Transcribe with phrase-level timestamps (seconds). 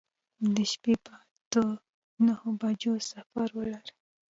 [0.55, 1.63] د شپې په اته
[2.25, 3.93] نهو بجو سفر ولرئ.